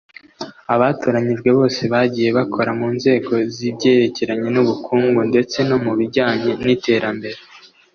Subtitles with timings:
[0.73, 7.39] Abatoranyijwe bose bagiye bakora mu nzego z’ibyerekeranye n’ubukungu ndetse no mu bbijyanye n‘iterambere